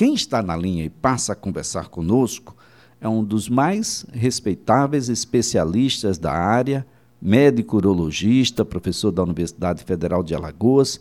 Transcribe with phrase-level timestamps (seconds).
[0.00, 2.56] Quem está na linha e passa a conversar conosco
[3.02, 6.86] é um dos mais respeitáveis especialistas da área,
[7.20, 10.98] médico urologista, professor da Universidade Federal de Alagoas,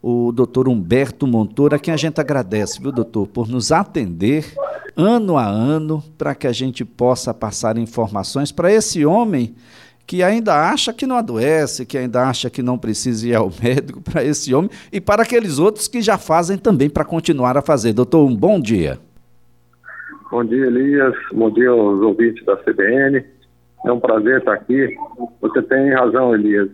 [0.00, 4.54] o doutor Humberto Montoura, a quem a gente agradece, viu, doutor, por nos atender
[4.96, 9.54] ano a ano para que a gente possa passar informações para esse homem
[10.08, 14.00] que ainda acha que não adoece, que ainda acha que não precisa ir ao médico
[14.00, 17.92] para esse homem e para aqueles outros que já fazem também para continuar a fazer.
[17.92, 18.98] Doutor, um bom dia.
[20.30, 21.14] Bom dia, Elias.
[21.32, 23.22] Bom dia aos ouvintes da CBN.
[23.84, 24.96] É um prazer estar aqui.
[25.42, 26.70] Você tem razão, Elias.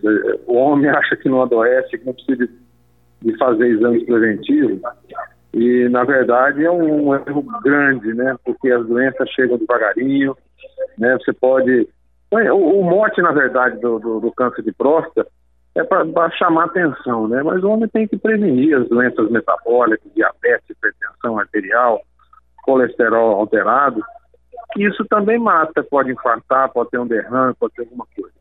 [0.46, 2.48] O homem acha que não adoece, que não precisa
[3.20, 4.80] de fazer exames preventivos.
[5.52, 8.36] E, na verdade, é um erro grande, né?
[8.44, 10.36] Porque as doenças chegam devagarinho,
[10.96, 11.18] né?
[11.18, 11.88] Você pode...
[12.42, 15.26] O, o mote, na verdade, do, do, do câncer de próstata
[15.74, 17.42] é para chamar atenção, né?
[17.42, 22.00] Mas o homem tem que prevenir as doenças metabólicas, diabetes, hipertensão arterial,
[22.62, 24.00] colesterol alterado.
[24.76, 28.34] Isso também mata, pode infartar, pode ter um derrame, pode ter alguma coisa.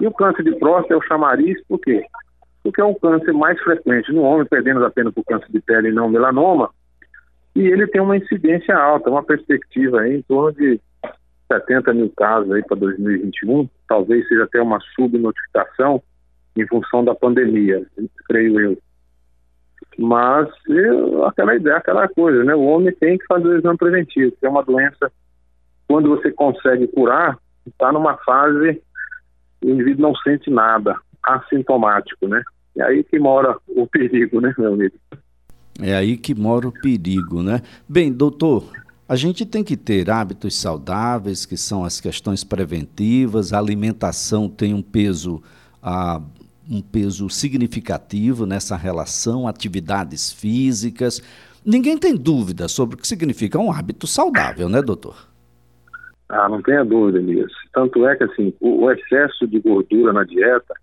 [0.00, 2.04] E o câncer de próstata é o chamariz, por quê?
[2.62, 5.92] Porque é um câncer mais frequente no homem, perdendo apenas por câncer de pele e
[5.92, 6.70] não melanoma,
[7.54, 10.80] e ele tem uma incidência alta, uma perspectiva aí em torno de
[11.52, 16.02] 70 mil casos aí para 2021, talvez seja até uma subnotificação
[16.56, 17.84] em função da pandemia,
[18.26, 18.78] creio eu.
[19.98, 22.54] Mas eu, aquela ideia, aquela coisa, né?
[22.54, 25.10] O homem tem que fazer o exame preventivo, que é uma doença,
[25.86, 28.82] quando você consegue curar, está numa fase,
[29.62, 32.42] o indivíduo não sente nada, assintomático, né?
[32.76, 34.96] É aí que mora o perigo, né, meu amigo?
[35.80, 37.60] É aí que mora o perigo, né?
[37.88, 38.64] Bem, doutor,
[39.08, 44.72] a gente tem que ter hábitos saudáveis, que são as questões preventivas, a alimentação tem
[44.72, 45.42] um peso
[45.82, 46.20] ah,
[46.70, 51.20] um peso significativo nessa relação, atividades físicas.
[51.64, 55.28] Ninguém tem dúvida sobre o que significa um hábito saudável, né, doutor?
[56.28, 57.54] Ah, não tenha dúvida nisso.
[57.72, 60.74] Tanto é que assim, o, o excesso de gordura na dieta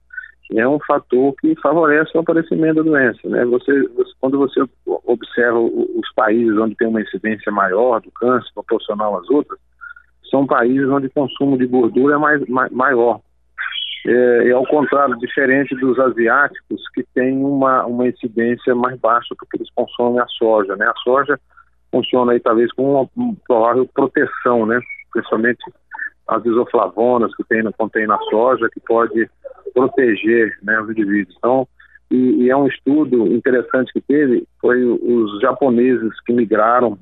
[0.56, 3.20] é um fator que favorece o aparecimento da doença.
[3.28, 3.46] Né?
[3.46, 9.18] Você, você, quando você observa os países onde tem uma incidência maior do câncer, proporcional
[9.18, 9.60] às outras,
[10.30, 12.42] são países onde o consumo de gordura é mais,
[12.72, 13.22] maior
[14.06, 19.58] é, é ao contrário, diferente dos asiáticos que têm uma, uma incidência mais baixa porque
[19.58, 20.88] eles consomem a soja, né?
[20.88, 21.40] A soja
[21.92, 23.10] funciona aí talvez com uma
[23.48, 24.80] provável proteção, né?
[25.12, 25.64] Principalmente
[26.28, 29.30] as isoflavonas que tem, contém na soja que pode
[29.74, 31.36] proteger né, os indivíduos.
[31.38, 31.68] Então,
[32.10, 37.00] e, e, é um estudo interessante que teve, foi os japoneses que migraram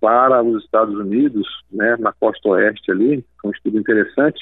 [0.00, 4.38] para os Estados Unidos, né, na costa oeste ali, um estudo interessante,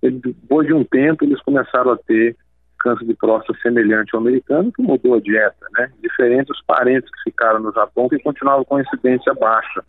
[0.00, 2.36] depois de um tempo, eles começaram a ter
[2.78, 5.90] câncer de próstata semelhante ao americano, que mudou a dieta, né?
[6.02, 9.82] Diferente dos parentes que ficaram no Japão, que continuavam com incidência baixa.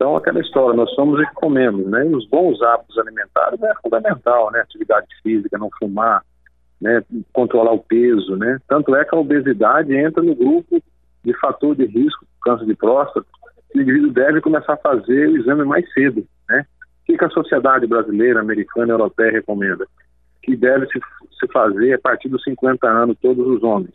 [0.00, 2.06] Então, aquela história, nós somos que comemos, né?
[2.06, 4.60] E os bons hábitos alimentares é fundamental, né?
[4.60, 6.22] Atividade física, não fumar,
[6.80, 7.04] né?
[7.34, 8.58] Controlar o peso, né?
[8.66, 10.82] Tanto é que a obesidade entra no grupo
[11.22, 13.26] de fator de risco câncer de próstata.
[13.74, 16.64] O indivíduo deve começar a fazer o exame mais cedo, né?
[17.02, 19.86] O que a sociedade brasileira, americana e europeia recomenda?
[20.42, 20.98] Que deve se,
[21.38, 23.92] se fazer a partir dos 50 anos, todos os homens.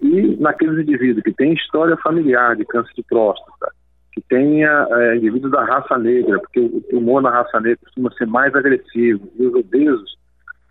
[0.00, 3.73] E naqueles indivíduos que têm história familiar de câncer de próstata,
[4.14, 8.26] que tenha é, indivíduos da raça negra, porque o tumor na raça negra costuma ser
[8.26, 10.16] mais agressivo, e os obesos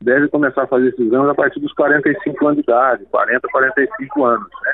[0.01, 4.25] devem começar a fazer esses exames a partir dos 45 anos de idade, 40, 45
[4.25, 4.47] anos.
[4.63, 4.71] Né?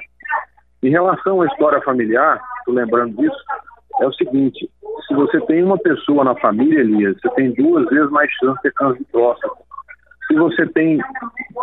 [0.84, 3.38] Em relação à história familiar, estou lembrando disso,
[4.02, 4.70] é o seguinte:
[5.08, 8.62] se você tem uma pessoa na família, Elias, você tem duas vezes mais chance de
[8.62, 9.56] ter câncer de próstata.
[10.28, 11.00] Se você tem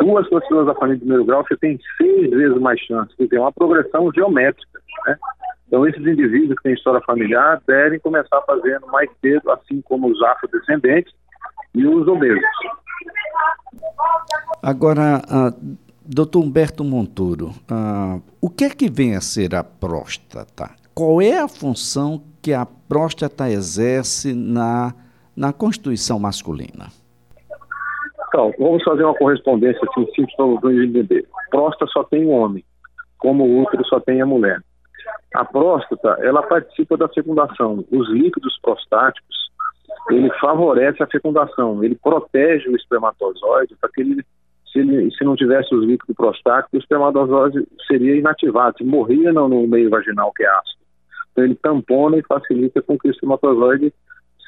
[0.01, 3.41] duas pessoas da família de primeiro grau, você tem seis vezes mais chance, porque é
[3.41, 4.81] uma progressão geométrica.
[5.07, 5.17] Né?
[5.67, 10.23] Então, esses indivíduos que têm história familiar devem começar fazendo mais cedo, assim como os
[10.23, 11.13] afrodescendentes
[11.75, 12.43] e os obesos.
[14.63, 20.71] Agora, uh, doutor Humberto Montoro, uh, o que é que vem a ser a próstata?
[20.97, 24.95] qual é a função que a próstata exerce na,
[25.37, 26.87] na constituição masculina?
[28.29, 31.29] Então, vamos fazer uma correspondência assim, simples para entender.
[31.51, 32.65] Próstata só tem o homem,
[33.19, 34.59] como o útero só tem a mulher.
[35.35, 37.85] A próstata, ela participa da fecundação.
[37.91, 39.51] Os líquidos prostáticos,
[40.11, 44.25] ele favorece a fecundação, ele protege o espermatozoide para que ele
[44.73, 49.67] se, ele, se não tivesse os líquidos prostáticos, o espermatozoide seria inativado, morria no, no
[49.67, 50.85] meio vaginal que é ácido.
[51.33, 53.93] Então ele tampona e facilita com que o espermatozoide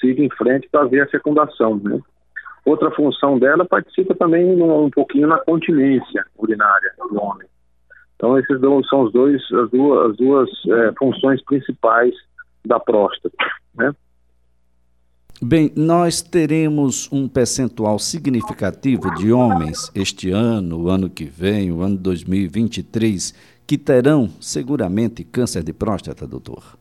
[0.00, 1.76] siga em frente para ver a fecundação.
[1.76, 2.00] Né?
[2.64, 7.48] Outra função dela participa também um, um pouquinho na continência urinária do homem.
[8.18, 8.60] Então, esses
[8.90, 12.12] são os dois, as duas, as duas é, funções principais
[12.66, 13.36] da próstata.
[13.76, 13.94] Né?
[15.40, 21.80] Bem, nós teremos um percentual significativo de homens este ano, o ano que vem, o
[21.80, 26.76] ano 2023, que terão seguramente câncer de próstata, doutor?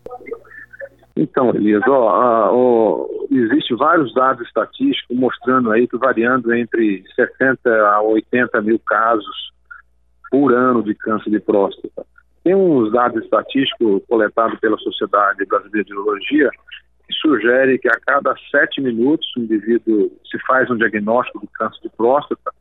[1.15, 7.69] Então, Elias, ó, a, ó, existe vários dados estatísticos mostrando aí que variando entre 60
[7.69, 9.51] a 80 mil casos
[10.29, 12.05] por ano de câncer de próstata.
[12.43, 16.49] Tem uns dados estatísticos coletados pela Sociedade Brasileira de Urologia
[17.07, 21.79] que sugere que a cada sete minutos o indivíduo se faz um diagnóstico de câncer
[21.81, 22.51] de próstata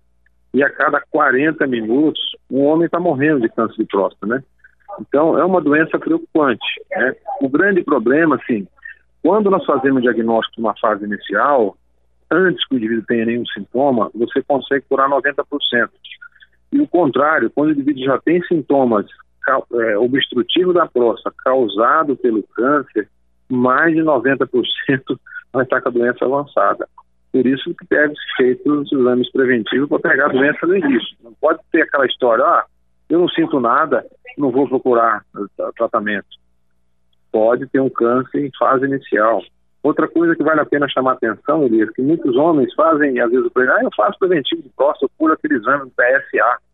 [0.55, 2.21] e a cada 40 minutos
[2.51, 4.43] um homem está morrendo de câncer de próstata, né?
[5.01, 6.65] Então é uma doença preocupante.
[6.91, 7.15] Né?
[7.41, 8.67] O grande problema, assim,
[9.23, 11.77] quando nós fazemos diagnóstico numa fase inicial,
[12.31, 15.45] antes que o indivíduo tenha nenhum sintoma, você consegue curar 90%.
[16.76, 19.06] E o contrário, quando o indivíduo já tem sintomas
[19.49, 23.08] é, obstrutivos da próstata causado pelo câncer,
[23.49, 24.46] mais de 90%
[25.55, 26.87] vai estar com a doença avançada.
[27.32, 31.17] Por isso que deve ser feito os exames preventivos para pegar a doença no início.
[31.25, 32.67] Não pode ter aquela história, ah,
[33.08, 34.05] eu não sinto nada,
[34.37, 35.25] não vou procurar
[35.79, 36.26] tratamento.
[37.32, 39.43] Pode ter um câncer em fase inicial.
[39.82, 43.50] Outra coisa que vale a pena chamar atenção, Elias, que muitos homens fazem, às vezes,
[43.56, 46.66] ah, eu faço preventivo de próstata, eu curo aquele exame do PSA.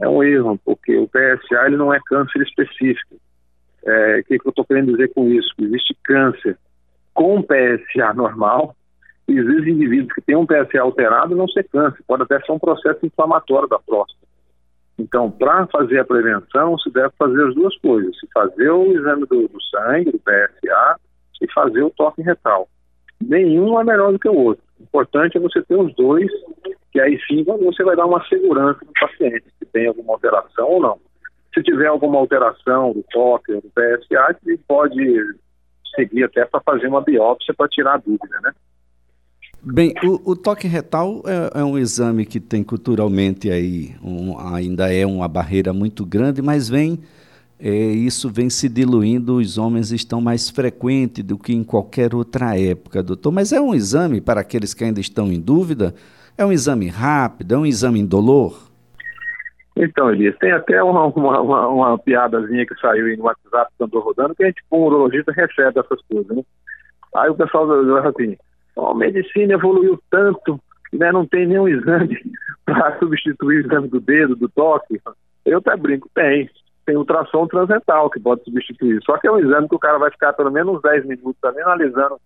[0.00, 3.16] É um erro, porque o PSA ele não é câncer específico.
[3.84, 5.48] É, o que, que eu estou querendo dizer com isso?
[5.58, 6.58] Existe câncer
[7.14, 8.76] com PSA normal,
[9.26, 12.52] e existem indivíduos que têm um PSA alterado e não ser câncer, pode até ser
[12.52, 14.26] um processo inflamatório da próstata.
[14.98, 19.26] Então, para fazer a prevenção, se deve fazer as duas coisas: se fazer o exame
[19.26, 21.00] do, do sangue, do PSA,
[21.42, 22.68] e fazer o toque retal.
[23.20, 24.64] Nenhum é melhor do que o outro.
[24.78, 26.30] O importante é você ter os dois,
[26.92, 30.80] que aí sim você vai dar uma segurança no paciente, se tem alguma alteração ou
[30.80, 30.98] não.
[31.52, 35.36] Se tiver alguma alteração do ou do PSA, ele pode
[35.94, 38.52] seguir até para fazer uma biópsia para tirar a dúvida, né?
[39.62, 44.92] Bem, o, o, toque retal é, é, um exame que tem culturalmente aí um, ainda
[44.92, 47.00] é uma barreira muito grande, mas vem
[47.58, 52.58] é, isso vem se diluindo, os homens estão mais frequentes do que em qualquer outra
[52.58, 53.32] época, doutor.
[53.32, 55.94] Mas é um exame para aqueles que ainda estão em dúvida?
[56.38, 57.54] É um exame rápido?
[57.54, 58.66] É um exame indolor?
[59.74, 64.02] Então, Elias, tem até uma, uma, uma, uma piadazinha que saiu no WhatsApp que andou
[64.02, 66.42] rodando, que a gente, como urologista, recebe essas coisas, né?
[67.14, 68.36] Aí o pessoal diz assim,
[68.76, 70.60] a medicina evoluiu tanto,
[70.92, 72.18] né, não tem nenhum exame
[72.64, 75.00] para substituir o exame do dedo, do toque.
[75.44, 76.50] Eu até brinco, tem.
[76.84, 79.00] Tem ultrassom transretal que pode substituir.
[79.04, 81.62] Só que é um exame que o cara vai ficar pelo menos 10 minutos também
[81.64, 82.18] analisando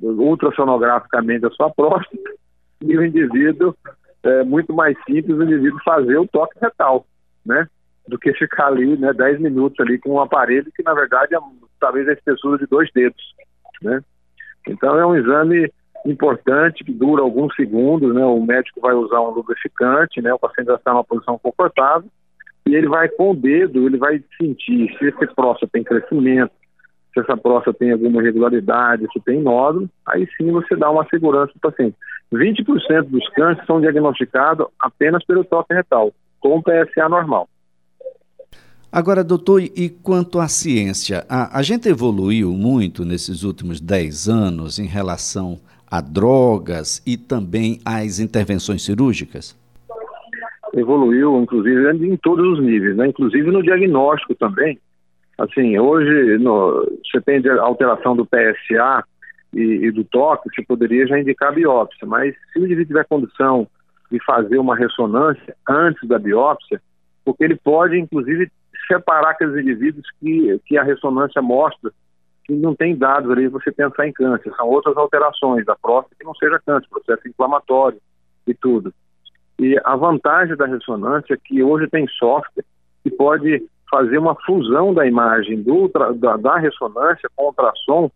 [0.00, 2.30] ultrassonograficamente a sua próstata
[2.80, 3.74] e o indivíduo,
[4.22, 7.06] é muito mais simples o indivíduo fazer o toque retal,
[7.44, 7.66] né?
[8.08, 11.38] Do que ficar ali, né, 10 minutos ali com um aparelho que na verdade é
[11.80, 13.22] talvez a espessura de dois dedos,
[13.82, 14.02] né?
[14.66, 15.70] Então é um exame
[16.06, 18.24] importante que dura alguns segundos, né?
[18.24, 20.32] O médico vai usar um lubrificante, né?
[20.32, 22.08] O paciente vai estar numa posição confortável
[22.66, 26.52] e ele vai com o dedo, ele vai sentir se esse próstata tem crescimento,
[27.14, 31.52] se essa próstata tem alguma irregularidade, se tem nódulo, aí sim você dá uma segurança
[31.60, 31.96] para o paciente.
[32.32, 37.48] 20% dos cânceres são diagnosticados apenas pelo toque retal, com PSA normal.
[38.90, 41.24] Agora, doutor, e quanto à ciência?
[41.28, 45.58] A, a gente evoluiu muito nesses últimos 10 anos em relação
[45.90, 49.56] a drogas e também às intervenções cirúrgicas?
[50.74, 53.08] Evoluiu, inclusive, em todos os níveis, né?
[53.08, 54.78] inclusive no diagnóstico também.
[55.38, 59.04] Assim, hoje no, você tem alteração do PSA
[59.52, 63.66] e, e, do toque, você poderia já indicar biópsia, mas se o indivíduo tiver condição
[64.10, 66.80] de fazer uma ressonância antes da biópsia,
[67.24, 68.50] porque ele pode, inclusive,
[68.86, 71.90] separar aqueles indivíduos que, que a ressonância mostra
[72.44, 76.24] que não tem dados ali você pensar em câncer, são outras alterações da próstata que
[76.24, 77.98] não seja câncer, processo inflamatório
[78.46, 78.92] e tudo.
[79.58, 82.64] E a vantagem da ressonância é que hoje tem software
[83.02, 83.64] que pode
[83.94, 88.10] fazer uma fusão da imagem do, da, da ressonância com o ultrassom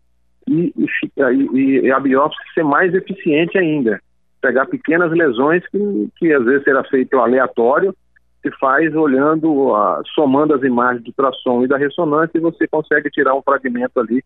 [0.45, 4.01] e, e, e, a biópsia ser mais eficiente ainda.
[4.41, 7.95] Pegar pequenas lesões que, que às vezes será feito aleatório
[8.41, 13.09] se faz olhando, uh, somando as imagens do ultrassom e da ressonância e você consegue
[13.09, 14.21] tirar um fragmento ali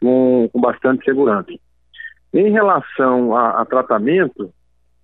[0.00, 1.52] com, com bastante segurança.
[2.32, 4.52] Em relação a, a, tratamento,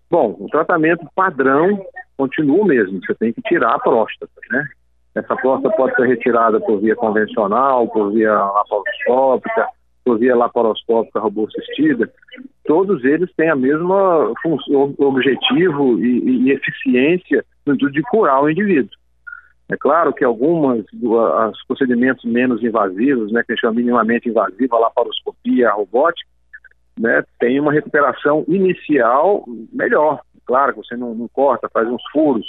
[0.09, 1.85] bom, o tratamento padrão
[2.17, 4.69] continua o mesmo, você tem que tirar a próstata, né?
[5.15, 9.69] Essa próstata pode ser retirada por via convencional, por via laparoscópica,
[10.05, 12.11] por via laparoscópica robustecida,
[12.65, 18.91] todos eles têm a mesma função, objetivo e, e eficiência no de curar o indivíduo.
[19.69, 24.77] É claro que algumas, os procedimentos menos invasivos, né, que a gente chama minimamente invasiva,
[24.77, 26.29] a laparoscopia, a robótica,
[26.99, 30.21] né, tem uma recuperação inicial melhor.
[30.45, 32.47] Claro que você não, não corta, faz uns furos,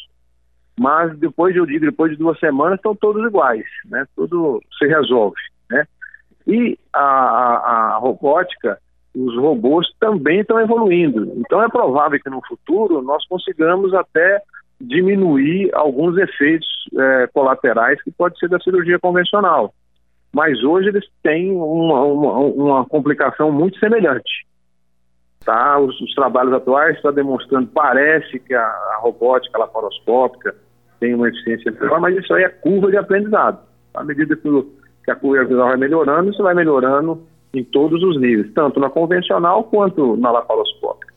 [0.79, 5.39] mas depois, eu digo, depois de duas semanas estão todos iguais, né, tudo se resolve,
[5.69, 5.85] né.
[6.45, 8.77] E a, a, a robótica,
[9.15, 11.31] os robôs também estão evoluindo.
[11.37, 14.41] Então é provável que no futuro nós consigamos até
[14.81, 19.73] diminuir alguns efeitos é, colaterais que pode ser da cirurgia convencional.
[20.33, 24.45] Mas hoje eles têm uma, uma, uma complicação muito semelhante.
[25.45, 25.77] Tá?
[25.77, 30.55] Os, os trabalhos atuais estão demonstrando, parece que a, a robótica laparoscópica
[31.03, 33.59] tem uma eficiência melhor, mas isso aí é curva de aprendizado.
[33.93, 34.71] À medida que, o,
[35.03, 37.21] que a curva vai melhorando, isso vai melhorando
[37.53, 41.13] em todos os níveis, tanto na convencional quanto na laparoscópica.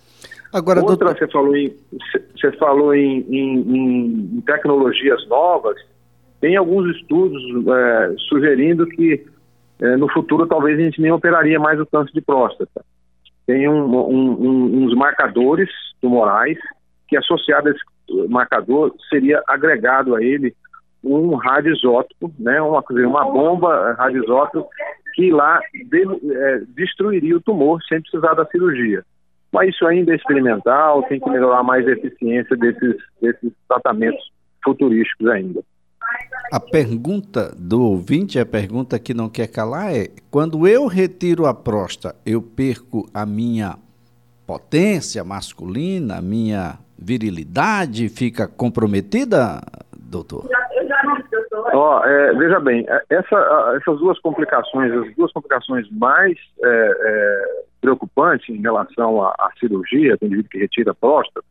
[0.53, 1.19] Agora, Outra, doutor...
[1.19, 1.73] você falou, em,
[2.35, 5.77] você falou em, em, em tecnologias novas,
[6.41, 9.25] tem alguns estudos é, sugerindo que
[9.81, 12.85] é, no futuro talvez a gente nem operaria mais o câncer de próstata.
[13.47, 16.59] Tem um, um, uns marcadores tumorais
[17.07, 17.81] que associado a esse
[18.29, 20.55] marcador seria agregado a ele
[21.03, 24.69] um radioisótopo, né, uma, uma bomba radioisótopo
[25.15, 26.03] que lá de,
[26.35, 29.03] é, destruiria o tumor sem precisar da cirurgia.
[29.53, 34.23] Mas isso ainda é experimental, tem que melhorar mais a eficiência desses, desses tratamentos
[34.63, 35.63] futurísticos ainda.
[36.53, 41.55] A pergunta do ouvinte, a pergunta que não quer calar é: quando eu retiro a
[41.55, 43.77] próstata, eu perco a minha
[44.47, 49.61] potência masculina, a minha virilidade fica comprometida,
[49.97, 50.49] doutor?
[51.75, 57.65] Oh, é, veja bem, é, essa, essas duas complicações, as duas complicações mais é, é,
[57.81, 61.45] preocupantes em relação à, à cirurgia do indivíduo que retira a próstata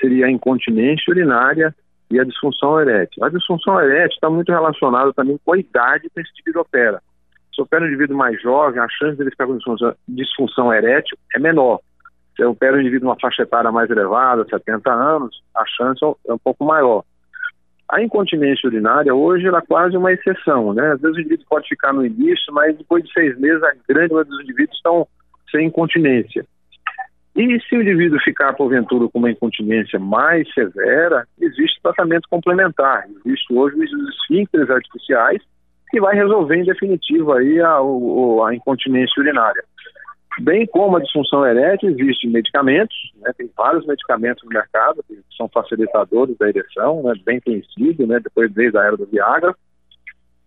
[0.00, 1.74] seria a incontinência urinária
[2.10, 3.24] e a disfunção erétil.
[3.24, 7.00] A disfunção erétil está muito relacionada também com a idade que esse indivíduo opera.
[7.54, 11.38] Se opera um indivíduo mais jovem, a chance dele ficar com disfunção, disfunção erétil é
[11.38, 11.80] menor.
[12.36, 16.38] Se opera um indivíduo numa faixa etária mais elevada, 70 anos, a chance é um
[16.38, 17.04] pouco maior.
[17.90, 20.92] A incontinência urinária hoje é quase uma exceção, né?
[20.92, 24.14] Às vezes o indivíduo pode ficar no início, mas depois de seis meses a grande
[24.14, 25.06] maioria dos indivíduos estão
[25.50, 26.44] sem incontinência.
[27.34, 33.06] E se o indivíduo ficar, porventura, com uma incontinência mais severa, existe tratamento complementar.
[33.24, 35.42] Existe hoje os esfíncteres artificiais
[35.90, 39.62] que vai resolver em definitivo aí a, a incontinência urinária.
[40.40, 45.48] Bem como a disfunção erétil, existem medicamentos, né, tem vários medicamentos no mercado que são
[45.48, 49.54] facilitadores da ereção, né, bem conhecido, né, depois desde a era do Viagra.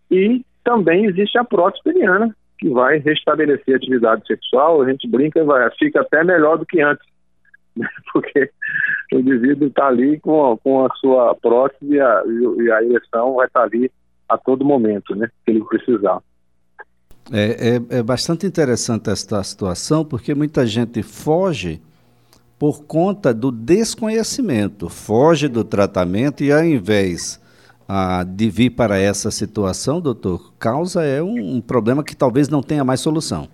[0.10, 4.82] E também existe a prótese peniana, que vai restabelecer a atividade sexual.
[4.82, 7.06] A gente brinca, vai, fica até melhor do que antes,
[7.77, 8.50] né, porque
[9.13, 12.24] o indivíduo está ali com com a sua prótese e a,
[12.60, 13.92] e a ereção vai estar tá ali
[14.27, 16.22] a todo momento, né, que ele precisar.
[17.32, 21.82] É, é, é, bastante interessante esta situação, porque muita gente foge
[22.60, 27.41] por conta do desconhecimento, foge do tratamento e ao invés
[27.89, 32.62] ah, de vir para essa situação, doutor, causa é um, um, problema que talvez não
[32.62, 33.48] tenha mais solução.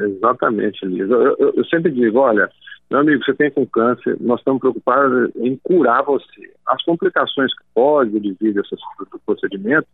[0.00, 1.14] Exatamente, Lisa.
[1.14, 2.50] Eu, eu, eu sempre digo, olha,
[2.90, 6.52] meu amigo, você tem com câncer, nós estamos preocupados em curar você.
[6.66, 8.76] As complicações que pode vir desse
[9.24, 9.86] procedimento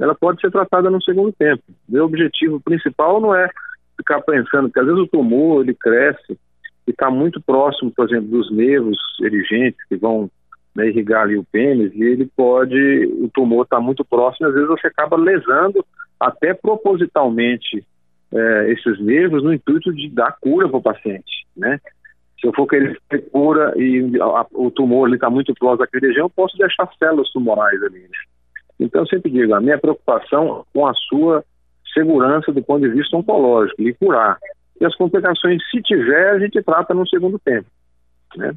[0.00, 1.62] ela pode ser tratada no segundo tempo.
[1.88, 3.48] Meu objetivo principal não é
[3.96, 6.38] ficar pensando, porque às vezes o tumor ele cresce
[6.86, 10.30] e está muito próximo, por exemplo, dos nervos erigentes que vão
[10.74, 12.78] né, irrigar ali o pênis e ele pode,
[13.20, 15.84] o tumor está muito próximo, às vezes você acaba lesando
[16.18, 17.84] até propositalmente
[18.32, 21.78] é, esses nervos no intuito de dar cura para o paciente, né?
[22.40, 26.24] Se eu for querer ter cura e a, o tumor está muito próximo daquele região,
[26.24, 28.29] eu posso deixar células tumorais ali, né?
[28.80, 31.44] Então, eu sempre digo, a minha preocupação com a sua
[31.92, 34.38] segurança do ponto de vista oncológico, e curar.
[34.80, 37.66] E as complicações, se tiver, a gente trata no segundo tempo.
[38.36, 38.54] Né?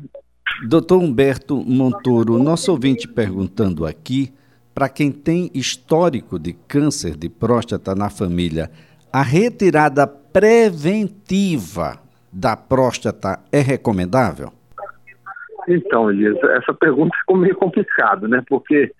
[0.67, 4.33] Doutor Humberto Montoro, nosso ouvinte perguntando aqui,
[4.73, 8.71] para quem tem histórico de câncer de próstata na família,
[9.11, 11.99] a retirada preventiva
[12.31, 14.51] da próstata é recomendável?
[15.67, 18.43] Então, Elias, essa pergunta ficou meio complicada, né?
[18.47, 18.91] Porque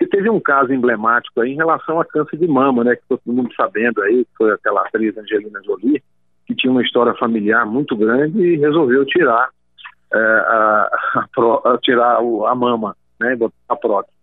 [0.00, 2.96] e teve um caso emblemático aí em relação a câncer de mama, né?
[2.96, 6.02] Que todo mundo sabendo aí, que foi aquela atriz Angelina Jolie,
[6.46, 9.48] que tinha uma história familiar muito grande e resolveu tirar
[10.12, 10.90] é, a,
[11.36, 13.36] a, a, tirar o, a mama, né?
[13.68, 14.16] A prótese.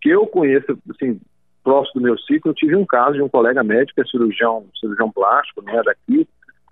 [0.00, 1.20] Que eu conheço, assim,
[1.62, 5.10] próximo do meu ciclo, eu tive um caso de um colega médico, é cirurgião, cirurgião
[5.10, 6.26] plástico, não é daqui,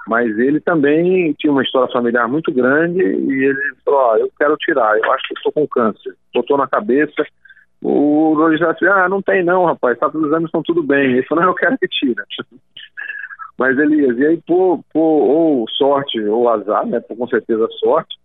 [0.09, 4.33] mas ele também tinha uma história familiar muito grande e ele falou, ó, oh, eu
[4.39, 6.17] quero tirar, eu acho que estou com câncer.
[6.35, 7.27] Botou na cabeça,
[7.81, 11.13] O urologista disse, ah, não tem não, rapaz, tá, os exames estão tudo bem.
[11.13, 12.25] Ele falou, não, eu quero que tira.
[13.59, 18.17] Mas, Elias, e aí por, por ou sorte ou azar, né, por, com certeza sorte,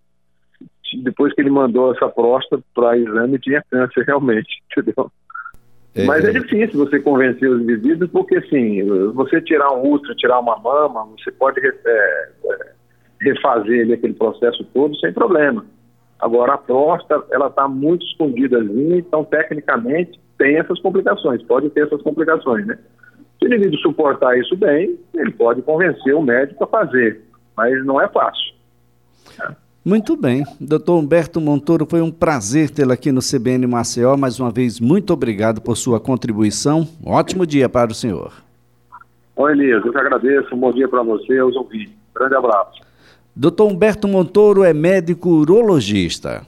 [1.01, 5.11] depois que ele mandou essa próstata para exame, tinha câncer realmente, entendeu?
[5.95, 8.83] É, Mas é difícil você convencer os indivíduos, porque assim,
[9.13, 12.71] você tirar um útero, tirar uma mama, você pode é, é,
[13.21, 15.63] refazer ali, aquele processo todo sem problema.
[16.23, 21.85] Agora, a próstata, ela está muito escondida ali, então, tecnicamente, tem essas complicações, pode ter
[21.85, 22.79] essas complicações, né?
[23.37, 27.21] Se o indivíduo suportar isso bem, ele pode convencer o médico a fazer,
[27.57, 28.53] mas não é fácil.
[29.83, 30.45] Muito bem.
[30.61, 34.15] Doutor Humberto Montoro, foi um prazer tê-lo aqui no CBN Maceió.
[34.15, 36.87] Mais uma vez, muito obrigado por sua contribuição.
[37.05, 38.31] ótimo dia para o senhor.
[39.35, 40.55] Oi, Elias, eu que agradeço.
[40.55, 41.91] Um bom dia para você aos ouvintes.
[42.15, 42.81] Grande abraço.
[43.35, 46.45] Doutor Humberto Montoro é médico urologista.